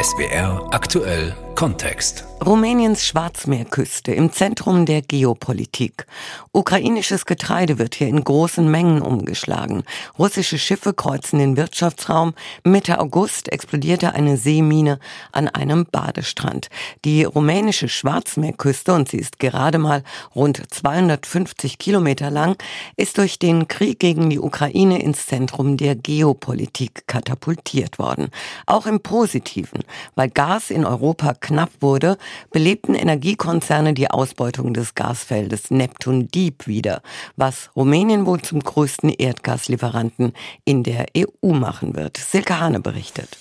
[0.00, 2.24] SWR aktuell Kontext.
[2.44, 6.06] Rumäniens Schwarzmeerküste im Zentrum der Geopolitik.
[6.50, 9.84] Ukrainisches Getreide wird hier in großen Mengen umgeschlagen.
[10.18, 12.34] Russische Schiffe kreuzen den Wirtschaftsraum.
[12.64, 14.98] Mitte August explodierte eine Seemine
[15.30, 16.68] an einem Badestrand.
[17.04, 20.02] Die rumänische Schwarzmeerküste, und sie ist gerade mal
[20.34, 22.56] rund 250 Kilometer lang,
[22.96, 28.30] ist durch den Krieg gegen die Ukraine ins Zentrum der Geopolitik katapultiert worden.
[28.66, 29.84] Auch im Positiven,
[30.16, 32.16] weil Gas in Europa knapp wurde,
[32.50, 37.02] belebten Energiekonzerne die Ausbeutung des Gasfeldes Neptun Deep wieder,
[37.36, 40.32] was Rumänien wohl zum größten Erdgaslieferanten
[40.64, 42.16] in der EU machen wird.
[42.16, 43.36] Silke Hane berichtet.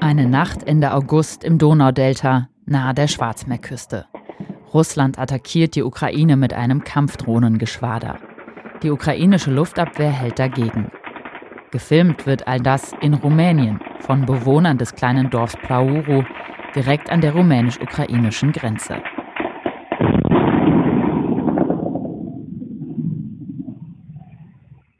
[0.00, 4.06] Eine Nacht Ende August im Donaudelta, nahe der Schwarzmeerküste.
[4.72, 8.18] Russland attackiert die Ukraine mit einem Kampfdrohnengeschwader.
[8.82, 10.90] Die ukrainische Luftabwehr hält dagegen.
[11.70, 16.24] Gefilmt wird all das in Rumänien von Bewohnern des kleinen Dorfs Plauru,
[16.74, 19.02] direkt an der rumänisch-ukrainischen Grenze.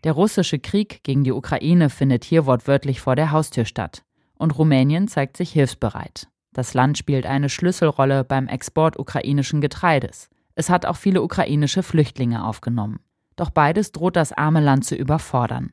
[0.05, 4.05] Der russische Krieg gegen die Ukraine findet hier wortwörtlich vor der Haustür statt.
[4.39, 6.29] Und Rumänien zeigt sich hilfsbereit.
[6.53, 10.29] Das Land spielt eine Schlüsselrolle beim Export ukrainischen Getreides.
[10.55, 13.01] Es hat auch viele ukrainische Flüchtlinge aufgenommen.
[13.37, 15.73] Doch beides droht das arme Land zu überfordern.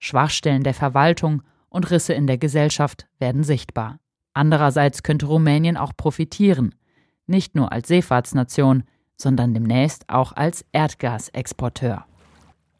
[0.00, 4.00] Schwachstellen der Verwaltung und Risse in der Gesellschaft werden sichtbar.
[4.34, 6.74] Andererseits könnte Rumänien auch profitieren,
[7.26, 8.82] nicht nur als Seefahrtsnation,
[9.16, 12.04] sondern demnächst auch als Erdgasexporteur.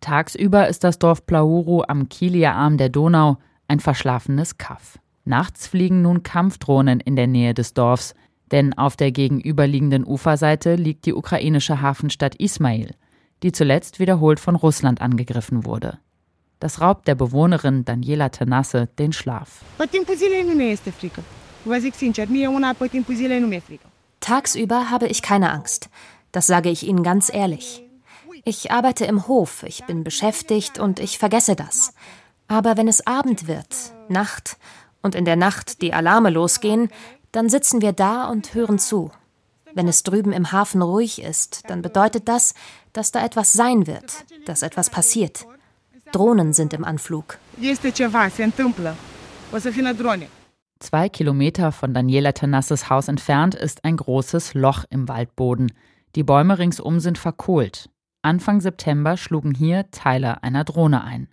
[0.00, 3.36] Tagsüber ist das Dorf Plauru am Kieler Arm der Donau
[3.68, 4.98] ein verschlafenes Kaff.
[5.24, 8.14] Nachts fliegen nun Kampfdrohnen in der Nähe des Dorfs,
[8.50, 12.94] denn auf der gegenüberliegenden Uferseite liegt die ukrainische Hafenstadt Ismail,
[13.42, 15.98] die zuletzt wiederholt von Russland angegriffen wurde.
[16.60, 19.62] Das raubt der Bewohnerin Daniela Tenasse den Schlaf.
[24.20, 25.88] Tagsüber habe ich keine Angst.
[26.32, 27.82] Das sage ich Ihnen ganz ehrlich.
[28.44, 31.92] Ich arbeite im Hof, ich bin beschäftigt und ich vergesse das.
[32.46, 34.56] Aber wenn es Abend wird, Nacht
[35.02, 36.88] und in der Nacht die Alarme losgehen,
[37.32, 39.10] dann sitzen wir da und hören zu.
[39.74, 42.54] Wenn es drüben im Hafen ruhig ist, dann bedeutet das,
[42.92, 45.46] dass da etwas sein wird, dass etwas passiert.
[46.12, 47.38] Drohnen sind im Anflug.
[50.80, 55.72] Zwei Kilometer von Daniela Tanasses Haus entfernt ist ein großes Loch im Waldboden.
[56.16, 57.90] Die Bäume ringsum sind verkohlt.
[58.22, 61.28] Anfang September schlugen hier Teile einer Drohne ein.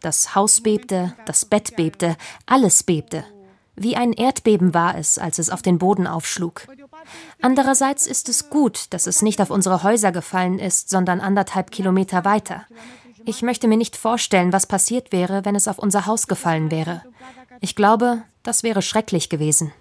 [0.00, 3.24] Das Haus bebte, das Bett bebte, alles bebte.
[3.76, 6.66] Wie ein Erdbeben war es, als es auf den Boden aufschlug.
[7.40, 12.24] Andererseits ist es gut, dass es nicht auf unsere Häuser gefallen ist, sondern anderthalb Kilometer
[12.24, 12.64] weiter.
[13.24, 17.02] Ich möchte mir nicht vorstellen, was passiert wäre, wenn es auf unser Haus gefallen wäre.
[17.60, 19.72] Ich glaube, das wäre schrecklich gewesen.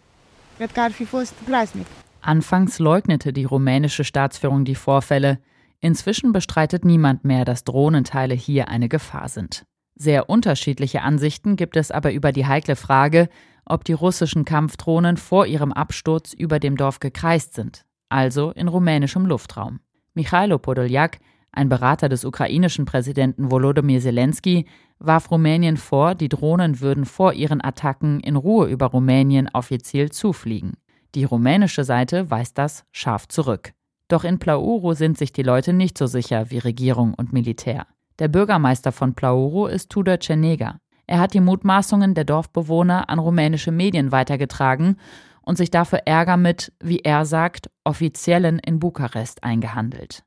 [2.21, 5.39] Anfangs leugnete die rumänische Staatsführung die Vorfälle.
[5.79, 9.65] Inzwischen bestreitet niemand mehr, dass Drohnenteile hier eine Gefahr sind.
[9.95, 13.29] Sehr unterschiedliche Ansichten gibt es aber über die heikle Frage,
[13.65, 19.25] ob die russischen Kampfdrohnen vor ihrem Absturz über dem Dorf gekreist sind, also in rumänischem
[19.25, 19.79] Luftraum.
[20.13, 21.19] Michailo Podoljak,
[21.51, 24.65] ein Berater des ukrainischen Präsidenten Volodymyr Zelensky,
[24.99, 30.73] warf Rumänien vor, die Drohnen würden vor ihren Attacken in Ruhe über Rumänien offiziell zufliegen.
[31.15, 33.73] Die rumänische Seite weist das scharf zurück.
[34.07, 37.87] Doch in Plauro sind sich die Leute nicht so sicher wie Regierung und Militär.
[38.19, 40.79] Der Bürgermeister von Plauro ist Tudor Cenega.
[41.11, 44.95] Er hat die Mutmaßungen der Dorfbewohner an rumänische Medien weitergetragen
[45.41, 50.23] und sich dafür Ärger mit, wie er sagt, Offiziellen in Bukarest eingehandelt.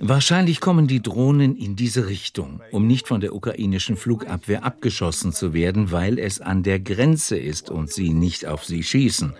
[0.00, 5.54] Wahrscheinlich kommen die Drohnen in diese Richtung, um nicht von der ukrainischen Flugabwehr abgeschossen zu
[5.54, 9.34] werden, weil es an der Grenze ist und sie nicht auf sie schießen.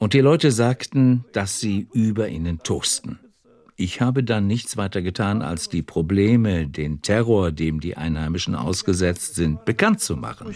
[0.00, 3.20] Und die Leute sagten, dass sie über ihnen toasten.
[3.80, 9.36] Ich habe dann nichts weiter getan, als die Probleme, den Terror, dem die Einheimischen ausgesetzt
[9.36, 10.52] sind, bekannt zu machen.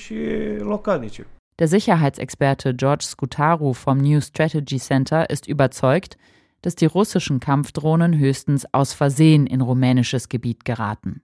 [1.60, 6.18] Der Sicherheitsexperte George Scutaru vom New Strategy Center ist überzeugt,
[6.62, 11.22] dass die russischen Kampfdrohnen höchstens aus Versehen in rumänisches Gebiet geraten.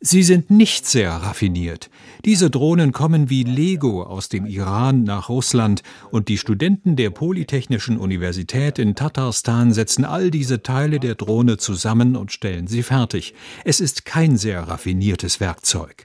[0.00, 1.90] Sie sind nicht sehr raffiniert.
[2.24, 7.98] Diese Drohnen kommen wie Lego aus dem Iran nach Russland und die Studenten der Polytechnischen
[7.98, 13.34] Universität in Tatarstan setzen all diese Teile der Drohne zusammen und stellen sie fertig.
[13.64, 16.04] Es ist kein sehr raffiniertes Werkzeug.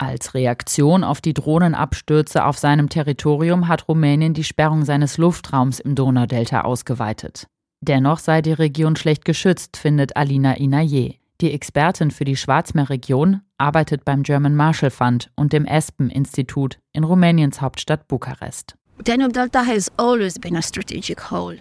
[0.00, 5.94] Als Reaktion auf die Drohnenabstürze auf seinem Territorium hat Rumänien die Sperrung seines Luftraums im
[5.94, 7.46] Donaudelta ausgeweitet.
[7.82, 11.18] Dennoch sei die Region schlecht geschützt, findet Alina Inaye.
[11.42, 17.60] Die Expertin für die Schwarzmeerregion arbeitet beim German Marshall Fund und dem Espen-Institut in Rumäniens
[17.60, 18.76] Hauptstadt Bukarest.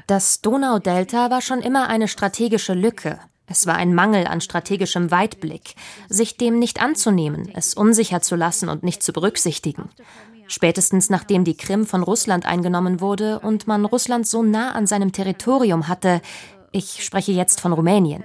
[0.08, 3.20] Das Donaudelta war schon immer eine strategische Lücke.
[3.50, 5.74] Es war ein Mangel an strategischem Weitblick,
[6.08, 9.90] sich dem nicht anzunehmen, es unsicher zu lassen und nicht zu berücksichtigen.
[10.48, 15.12] Spätestens nachdem die Krim von Russland eingenommen wurde und man Russland so nah an seinem
[15.12, 16.22] Territorium hatte,
[16.72, 18.24] ich spreche jetzt von Rumänien,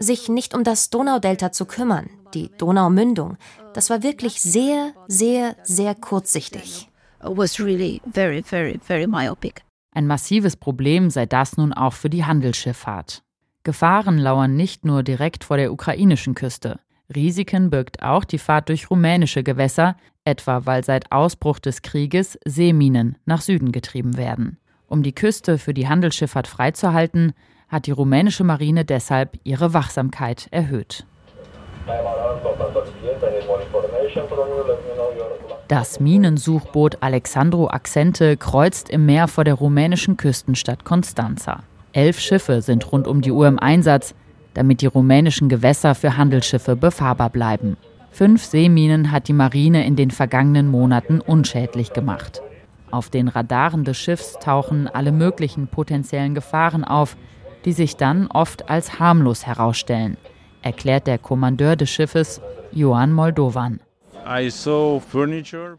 [0.00, 3.36] sich nicht um das Donaudelta zu kümmern, die Donaumündung,
[3.74, 6.88] das war wirklich sehr, sehr, sehr kurzsichtig.
[9.94, 13.22] Ein massives Problem sei das nun auch für die Handelsschifffahrt.
[13.62, 16.80] Gefahren lauern nicht nur direkt vor der ukrainischen Küste.
[17.14, 23.18] Risiken birgt auch die Fahrt durch rumänische Gewässer, etwa weil seit Ausbruch des Krieges Seeminen
[23.26, 24.58] nach Süden getrieben werden.
[24.86, 27.32] Um die Küste für die Handelsschifffahrt freizuhalten,
[27.68, 31.06] hat die rumänische Marine deshalb ihre Wachsamkeit erhöht.
[35.68, 41.62] Das Minensuchboot Alexandro Accente kreuzt im Meer vor der rumänischen Küstenstadt Constanza.
[41.92, 44.14] Elf Schiffe sind rund um die Uhr im Einsatz,
[44.54, 47.76] damit die rumänischen Gewässer für Handelsschiffe befahrbar bleiben.
[48.12, 52.42] Fünf Seeminen hat die Marine in den vergangenen Monaten unschädlich gemacht.
[52.90, 57.16] Auf den Radaren des Schiffs tauchen alle möglichen potenziellen Gefahren auf,
[57.64, 60.16] die sich dann oft als harmlos herausstellen,
[60.62, 62.40] erklärt der Kommandeur des Schiffes
[62.72, 63.80] Johann Moldovan.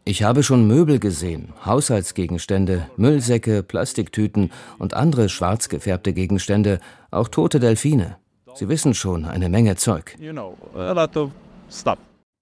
[0.06, 6.80] Ich habe schon Möbel gesehen, Haushaltsgegenstände, Müllsäcke, Plastiktüten und andere schwarz gefärbte Gegenstände,
[7.12, 8.18] auch tote Delfine.
[8.56, 10.18] Sie wissen schon, eine Menge Zeug.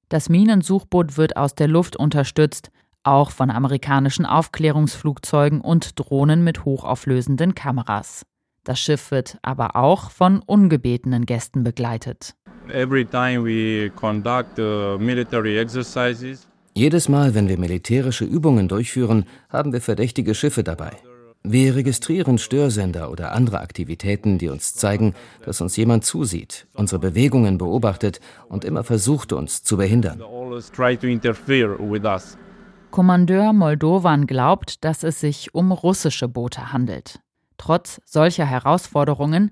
[0.10, 2.72] Das Minensuchboot wird aus der Luft unterstützt,
[3.04, 8.26] auch von amerikanischen Aufklärungsflugzeugen und Drohnen mit hochauflösenden Kameras.
[8.64, 12.36] Das Schiff wird aber auch von ungebetenen Gästen begleitet.
[16.74, 20.92] Jedes Mal, wenn wir militärische Übungen durchführen, haben wir verdächtige Schiffe dabei.
[21.44, 25.14] Wir registrieren Störsender oder andere Aktivitäten, die uns zeigen,
[25.46, 28.20] dass uns jemand zusieht, unsere Bewegungen beobachtet
[28.50, 30.22] und immer versucht, uns zu behindern.
[32.92, 37.20] Kommandeur Moldovan glaubt, dass es sich um russische Boote handelt.
[37.58, 39.52] Trotz solcher Herausforderungen,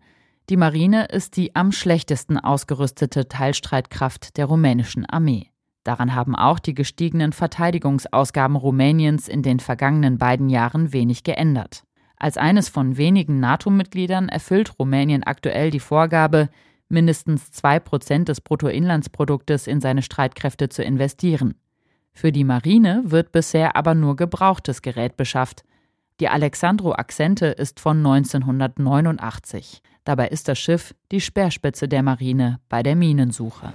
[0.50, 5.52] die Marine ist die am schlechtesten ausgerüstete Teilstreitkraft der rumänischen Armee.
[5.84, 11.84] Daran haben auch die gestiegenen Verteidigungsausgaben Rumäniens in den vergangenen beiden Jahren wenig geändert.
[12.18, 16.50] Als eines von wenigen NATO-Mitgliedern erfüllt Rumänien aktuell die Vorgabe,
[16.90, 21.56] mindestens zwei Prozent des Bruttoinlandsproduktes in seine Streitkräfte zu investieren.
[22.14, 25.64] Für die Marine wird bisher aber nur gebrauchtes Gerät beschafft.
[26.20, 29.82] Die Alexandro Accente ist von 1989.
[30.08, 33.74] Dabei ist das Schiff die Speerspitze der Marine bei der Minensuche.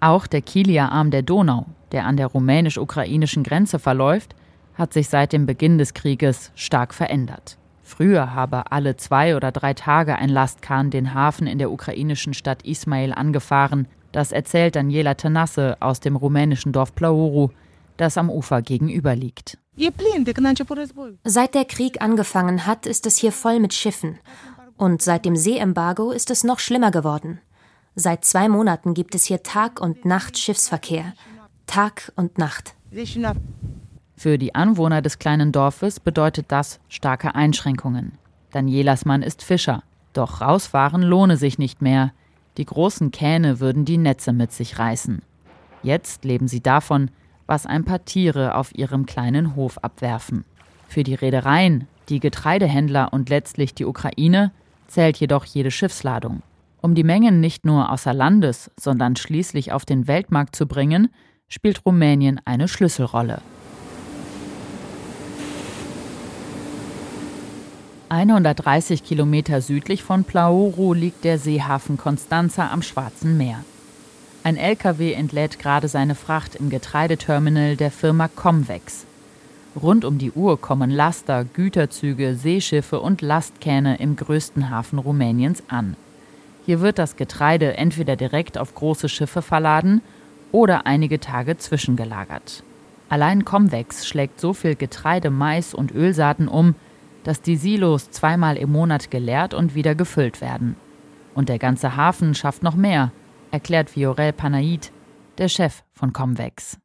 [0.00, 4.34] Auch der Kieler Arm der Donau, der an der rumänisch-ukrainischen Grenze verläuft,
[4.72, 7.58] hat sich seit dem Beginn des Krieges stark verändert.
[7.82, 12.62] Früher habe alle zwei oder drei Tage ein Lastkahn den Hafen in der ukrainischen Stadt
[12.62, 13.88] Ismail angefahren.
[14.10, 17.50] Das erzählt Daniela Tenasse aus dem rumänischen Dorf Plauru,
[17.98, 19.58] das am Ufer gegenüber liegt.
[21.24, 24.18] Seit der Krieg angefangen hat, ist es hier voll mit Schiffen.
[24.76, 27.40] Und seit dem Seeembargo ist es noch schlimmer geworden.
[27.96, 31.14] Seit zwei Monaten gibt es hier Tag und Nacht Schiffsverkehr.
[31.66, 32.74] Tag und Nacht.
[34.16, 38.12] Für die Anwohner des kleinen Dorfes bedeutet das starke Einschränkungen.
[38.52, 39.82] Danielas Mann ist Fischer.
[40.12, 42.12] Doch rausfahren lohne sich nicht mehr.
[42.56, 45.22] Die großen Kähne würden die Netze mit sich reißen.
[45.82, 47.10] Jetzt leben sie davon,
[47.46, 50.44] was ein paar Tiere auf ihrem kleinen Hof abwerfen.
[50.88, 54.52] Für die Reedereien, die Getreidehändler und letztlich die Ukraine
[54.86, 56.42] zählt jedoch jede Schiffsladung.
[56.80, 61.08] Um die Mengen nicht nur außer Landes, sondern schließlich auf den Weltmarkt zu bringen,
[61.48, 63.40] spielt Rumänien eine Schlüsselrolle.
[68.10, 73.64] 130 Kilometer südlich von Plauru liegt der Seehafen Constanza am Schwarzen Meer.
[74.44, 79.06] Ein LKW entlädt gerade seine Fracht im Getreideterminal der Firma Comvex.
[79.74, 85.96] Rund um die Uhr kommen Laster, Güterzüge, Seeschiffe und Lastkähne im größten Hafen Rumäniens an.
[86.66, 90.02] Hier wird das Getreide entweder direkt auf große Schiffe verladen
[90.52, 92.64] oder einige Tage zwischengelagert.
[93.08, 96.74] Allein Comvex schlägt so viel Getreide, Mais und Ölsaaten um,
[97.22, 100.76] dass die Silos zweimal im Monat geleert und wieder gefüllt werden.
[101.34, 103.10] Und der ganze Hafen schafft noch mehr.
[103.54, 104.92] Erklärt Viorel Panayit,
[105.38, 106.76] der Chef von Comvex.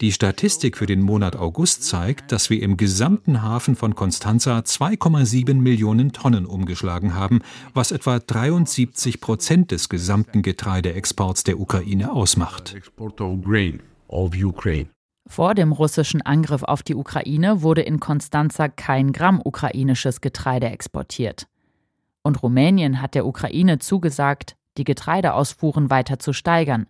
[0.00, 5.54] Die Statistik für den Monat August zeigt, dass wir im gesamten Hafen von Constanza 2,7
[5.54, 7.40] Millionen Tonnen umgeschlagen haben,
[7.72, 12.74] was etwa 73 Prozent des gesamten Getreideexports der Ukraine ausmacht.
[15.28, 21.46] Vor dem russischen Angriff auf die Ukraine wurde in Constanza kein Gramm ukrainisches Getreide exportiert.
[22.22, 26.86] Und Rumänien hat der Ukraine zugesagt, die Getreideausfuhren weiter zu steigern,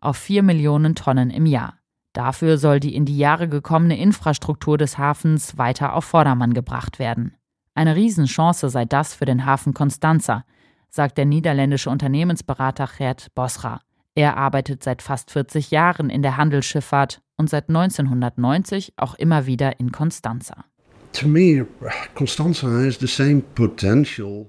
[0.00, 1.74] auf 4 Millionen Tonnen im Jahr.
[2.12, 7.34] Dafür soll die in die Jahre gekommene Infrastruktur des Hafens weiter auf Vordermann gebracht werden.
[7.74, 10.44] Eine Riesenchance sei das für den Hafen Constanza,
[10.88, 13.82] sagt der niederländische Unternehmensberater Gert Bosra.
[14.14, 19.78] Er arbeitet seit fast 40 Jahren in der Handelsschifffahrt und seit 1990 auch immer wieder
[19.78, 20.64] in Constanza.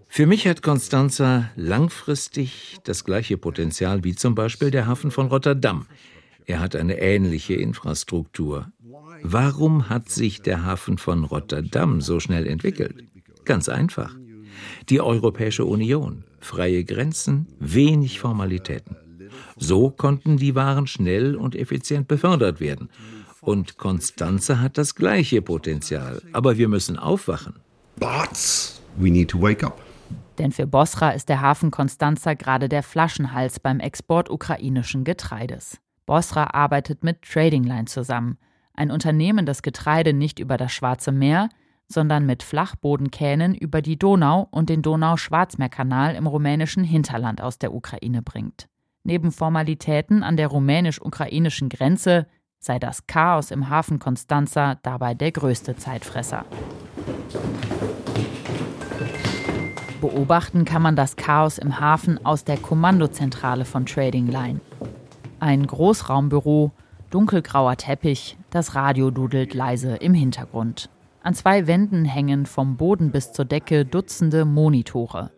[0.09, 5.85] Für mich hat Constanza langfristig das gleiche Potenzial wie zum Beispiel der Hafen von Rotterdam.
[6.45, 8.69] Er hat eine ähnliche Infrastruktur.
[9.23, 13.05] Warum hat sich der Hafen von Rotterdam so schnell entwickelt?
[13.45, 14.13] Ganz einfach.
[14.89, 18.97] Die Europäische Union, freie Grenzen, wenig Formalitäten.
[19.55, 22.89] So konnten die Waren schnell und effizient befördert werden.
[23.47, 26.21] Und Konstanze hat das gleiche Potenzial.
[26.33, 27.53] Aber wir müssen aufwachen.
[27.95, 29.81] But we need to wake up.
[30.37, 35.79] Denn für Bosra ist der Hafen Konstanza gerade der Flaschenhals beim Export ukrainischen Getreides.
[36.05, 38.37] Bosra arbeitet mit Trading Line zusammen,
[38.73, 41.47] ein Unternehmen, das Getreide nicht über das Schwarze Meer,
[41.87, 48.21] sondern mit Flachbodenkähnen über die Donau und den Donau-Schwarzmeerkanal im rumänischen Hinterland aus der Ukraine
[48.21, 48.67] bringt.
[49.05, 52.27] Neben Formalitäten an der rumänisch-ukrainischen Grenze
[52.59, 56.45] sei das Chaos im Hafen Constanza dabei der größte Zeitfresser.
[60.01, 64.61] Beobachten kann man das Chaos im Hafen aus der Kommandozentrale von Trading Line.
[65.39, 66.71] Ein Großraumbüro,
[67.09, 70.89] dunkelgrauer Teppich, das Radio dudelt leise im Hintergrund.
[71.23, 75.31] An zwei Wänden hängen vom Boden bis zur Decke Dutzende Monitore.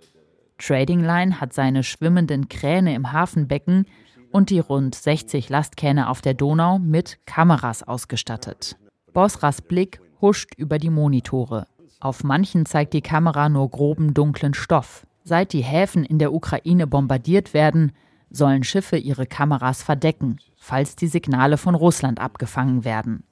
[0.57, 3.85] Trading Line hat seine schwimmenden Kräne im Hafenbecken
[4.31, 8.77] und die rund 60 Lastkähne auf der Donau mit Kameras ausgestattet.
[9.13, 11.67] Bosras Blick huscht über die Monitore.
[11.99, 15.05] Auf manchen zeigt die Kamera nur groben dunklen Stoff.
[15.23, 17.91] Seit die Häfen in der Ukraine bombardiert werden,
[18.29, 23.23] sollen Schiffe ihre Kameras verdecken, falls die Signale von Russland abgefangen werden.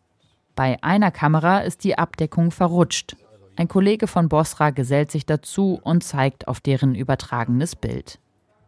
[0.56, 3.16] Bei einer Kamera ist die Abdeckung verrutscht.
[3.56, 8.20] Ein Kollege von Bosra gesellt sich dazu und zeigt auf deren übertragenes Bild.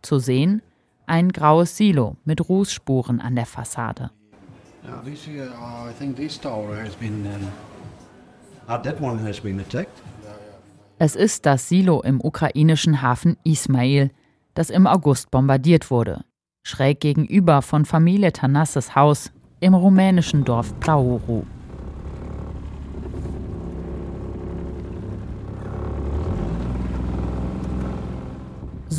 [0.02, 0.62] Zu sehen
[1.10, 4.12] ein graues Silo mit Rußspuren an der Fassade.
[11.02, 14.12] Es ist das Silo im ukrainischen Hafen Ismail,
[14.54, 16.24] das im August bombardiert wurde,
[16.64, 21.44] schräg gegenüber von Familie Tanasses Haus im rumänischen Dorf Plauru.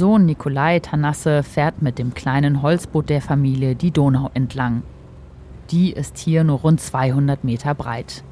[0.00, 4.82] Sohn Nikolai Tanasse fährt mit dem kleinen Holzboot der Familie die Donau entlang.
[5.70, 8.24] Die ist hier nur rund 200 Meter breit.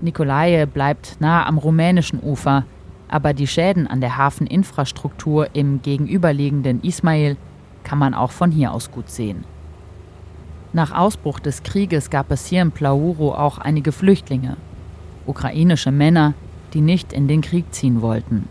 [0.00, 2.64] Nikolai bleibt nah am rumänischen Ufer,
[3.08, 7.36] aber die Schäden an der Hafeninfrastruktur im gegenüberliegenden Ismail
[7.84, 9.44] kann man auch von hier aus gut sehen.
[10.72, 14.56] Nach Ausbruch des Krieges gab es hier in Plauro auch einige Flüchtlinge,
[15.26, 16.32] ukrainische Männer,
[16.72, 18.48] die nicht in den Krieg ziehen wollten.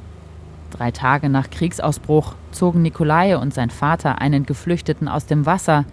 [0.75, 5.86] Drei Tage nach Kriegsausbruch zogen Nikolai und sein Vater einen Geflüchteten aus dem Wasser,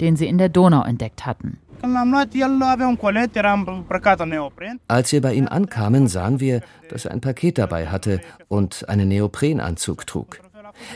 [0.00, 1.58] den sie in der Donau entdeckt hatten.
[4.88, 9.08] Als wir bei ihm ankamen, sahen wir, dass er ein Paket dabei hatte und einen
[9.08, 10.40] Neoprenanzug trug.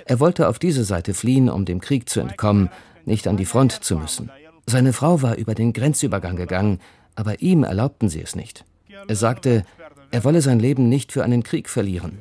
[0.07, 2.69] Er wollte auf diese Seite fliehen, um dem Krieg zu entkommen,
[3.05, 4.29] nicht an die Front zu müssen.
[4.67, 6.81] Seine Frau war über den Grenzübergang gegangen,
[7.15, 8.65] aber ihm erlaubten sie es nicht.
[9.07, 9.63] Er sagte,
[10.11, 12.19] er wolle sein Leben nicht für einen Krieg verlieren.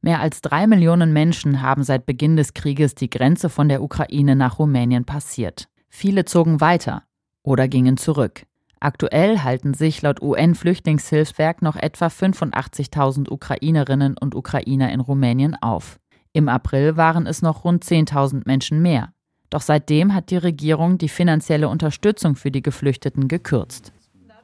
[0.00, 4.36] Mehr als drei Millionen Menschen haben seit Beginn des Krieges die Grenze von der Ukraine
[4.36, 5.68] nach Rumänien passiert.
[5.88, 7.02] Viele zogen weiter
[7.42, 8.44] oder gingen zurück.
[8.80, 15.98] Aktuell halten sich laut UN-Flüchtlingshilfswerk noch etwa 85.000 Ukrainerinnen und Ukrainer in Rumänien auf.
[16.32, 19.12] Im April waren es noch rund 10.000 Menschen mehr.
[19.50, 23.92] Doch seitdem hat die Regierung die finanzielle Unterstützung für die Geflüchteten gekürzt.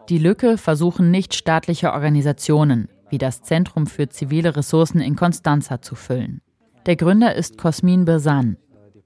[0.08, 6.40] Die Lücke versuchen nichtstaatliche Organisationen wie das Zentrum für zivile Ressourcen in Konstanza zu füllen.
[6.84, 8.56] Der Gründer ist Cosmin Birsan.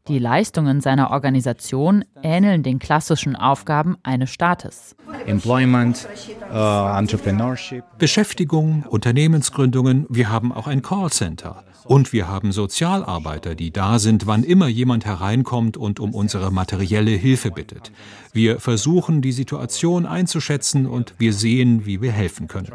[0.08, 4.96] Die Leistungen seiner Organisation ähneln den klassischen Aufgaben eines Staates.
[5.26, 6.08] Employment,
[6.50, 7.84] uh, Entrepreneurship.
[7.98, 10.06] Beschäftigung, Unternehmensgründungen.
[10.08, 11.62] Wir haben auch ein Callcenter.
[11.84, 17.12] Und wir haben Sozialarbeiter, die da sind, wann immer jemand hereinkommt und um unsere materielle
[17.12, 17.92] Hilfe bittet.
[18.32, 22.68] Wir versuchen, die Situation einzuschätzen und wir sehen, wie wir helfen können.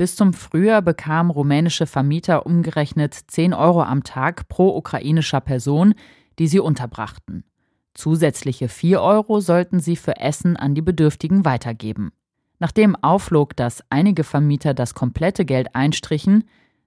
[0.00, 5.92] Bis zum Frühjahr bekamen rumänische Vermieter umgerechnet 10 Euro am Tag pro ukrainischer Person,
[6.38, 7.44] die sie unterbrachten.
[7.92, 12.12] Zusätzliche 4 Euro sollten sie für Essen an die Bedürftigen weitergeben.
[12.58, 16.44] Nachdem aufflog, dass einige Vermieter das komplette Geld einstrichen,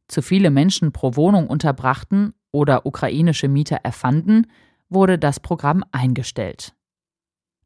[0.08, 4.48] zu viele Menschen pro Wohnung unterbrachten oder ukrainische Mieter erfanden,
[4.90, 6.74] wurde das Programm eingestellt.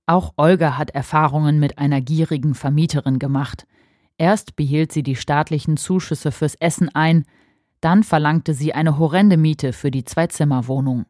[0.08, 3.66] Auch Olga hat Erfahrungen mit einer gierigen Vermieterin gemacht.
[4.17, 7.25] Erst behielt sie die staatlichen Zuschüsse fürs Essen ein,
[7.81, 11.05] dann verlangte sie eine horrende Miete für die Zweizimmerwohnung.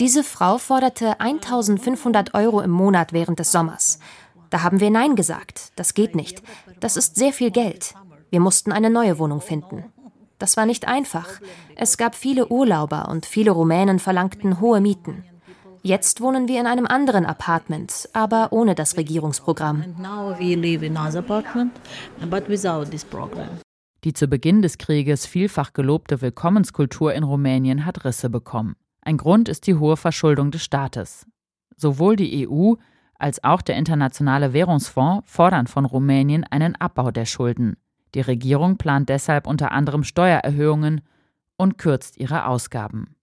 [0.00, 4.00] Diese Frau forderte 1500 Euro im Monat während des Sommers.
[4.50, 5.72] Da haben wir Nein gesagt.
[5.76, 6.42] Das geht nicht.
[6.80, 7.94] Das ist sehr viel Geld.
[8.30, 9.84] Wir mussten eine neue Wohnung finden.
[10.38, 11.28] Das war nicht einfach.
[11.76, 15.24] Es gab viele Urlauber und viele Rumänen verlangten hohe Mieten.
[15.86, 19.84] Jetzt wohnen wir in einem anderen Apartment, aber ohne das Regierungsprogramm.
[24.02, 28.74] Die zu Beginn des Krieges vielfach gelobte Willkommenskultur in Rumänien hat Risse bekommen.
[29.02, 31.24] Ein Grund ist die hohe Verschuldung des Staates.
[31.76, 32.74] Sowohl die EU
[33.16, 37.76] als auch der Internationale Währungsfonds fordern von Rumänien einen Abbau der Schulden.
[38.16, 41.02] Die Regierung plant deshalb unter anderem Steuererhöhungen
[41.56, 43.15] und kürzt ihre Ausgaben.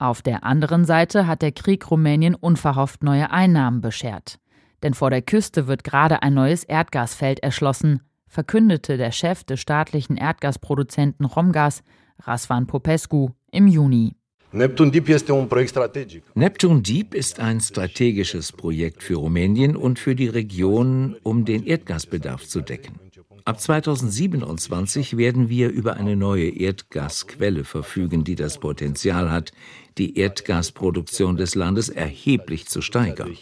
[0.00, 4.38] Auf der anderen Seite hat der Krieg Rumänien unverhofft neue Einnahmen beschert.
[4.82, 10.16] Denn vor der Küste wird gerade ein neues Erdgasfeld erschlossen, verkündete der Chef des staatlichen
[10.16, 11.82] Erdgasproduzenten Romgas,
[12.18, 14.14] Rasvan Popescu, im Juni.
[14.52, 16.22] Neptun Deep ist ein Projekt strategisch.
[16.34, 22.48] Neptun Deep ist ein strategisches Projekt für Rumänien und für die Region, um den Erdgasbedarf
[22.48, 22.98] zu decken.
[23.44, 29.52] Ab 2027 werden wir über eine neue Erdgasquelle verfügen, die das Potenzial hat,
[29.98, 33.36] die Erdgasproduktion des Landes erheblich zu steigern.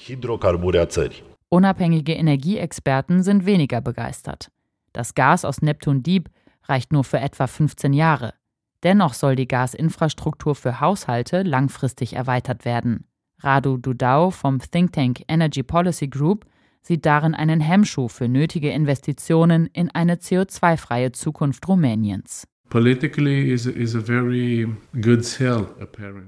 [1.51, 4.51] Unabhängige Energieexperten sind weniger begeistert.
[4.93, 6.29] Das Gas aus Neptun Deep
[6.65, 8.35] reicht nur für etwa 15 Jahre.
[8.83, 13.07] Dennoch soll die Gasinfrastruktur für Haushalte langfristig erweitert werden.
[13.41, 16.45] Radu Dudau vom Think Tank Energy Policy Group
[16.83, 22.47] sieht darin einen Hemmschuh für nötige Investitionen in eine CO2-freie Zukunft Rumäniens.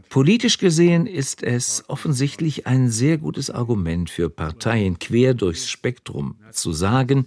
[0.08, 6.72] Politisch gesehen ist es offensichtlich ein sehr gutes Argument für Parteien quer durchs Spektrum zu
[6.72, 7.26] sagen,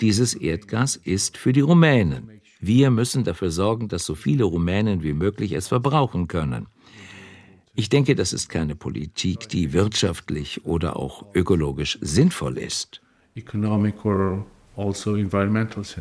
[0.00, 2.40] dieses Erdgas ist für die Rumänen.
[2.60, 6.66] Wir müssen dafür sorgen, dass so viele Rumänen wie möglich es verbrauchen können.
[7.74, 13.00] Ich denke, das ist keine Politik, die wirtschaftlich oder auch ökologisch sinnvoll ist.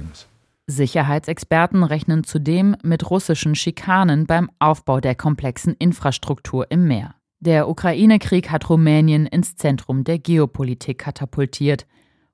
[0.07, 0.38] Also
[0.69, 7.15] Sicherheitsexperten rechnen zudem mit russischen Schikanen beim Aufbau der komplexen Infrastruktur im Meer.
[7.39, 11.87] Der Ukraine-Krieg hat Rumänien ins Zentrum der Geopolitik katapultiert,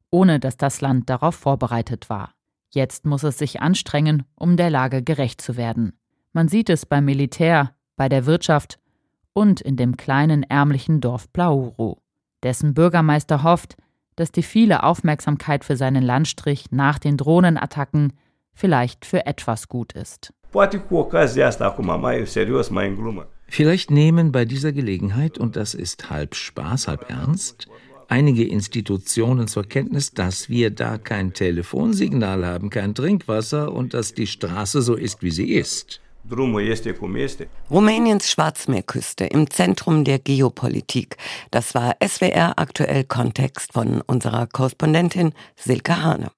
[0.10, 2.34] ohne dass das Land darauf vorbereitet war.
[2.72, 5.94] Jetzt muss es sich anstrengen, um der Lage gerecht zu werden.
[6.34, 8.80] Man sieht es beim Militär, bei der Wirtschaft
[9.32, 12.02] und in dem kleinen ärmlichen Dorf Blauro.
[12.44, 13.78] Dessen Bürgermeister hofft,
[14.18, 18.14] dass die viele Aufmerksamkeit für seinen Landstrich nach den Drohnenattacken
[18.56, 20.34] vielleicht für etwas gut ist.
[23.48, 27.68] Vielleicht nehmen bei dieser Gelegenheit, und das ist halb Spaß, halb ernst,
[28.08, 34.28] einige Institutionen zur Kenntnis, dass wir da kein Telefonsignal haben, kein Trinkwasser und dass die
[34.28, 36.02] Straße so ist, wie sie ist.
[37.70, 41.18] Rumäniens Schwarzmeerküste im Zentrum der Geopolitik.
[41.52, 46.32] Das war SWR aktuell Kontext von unserer Korrespondentin Silke Hane.